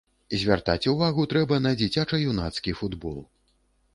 Звяртаць 0.43 0.89
увагу 0.93 1.25
трэба 1.33 1.59
на 1.67 1.75
дзіцяча-юнацкі 1.81 2.73
футбол. 2.79 3.21